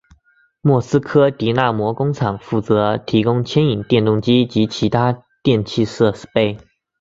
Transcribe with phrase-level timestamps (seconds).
[0.61, 6.57] 莫斯科迪纳摩工厂负责提供牵引电动机及其他电气设备。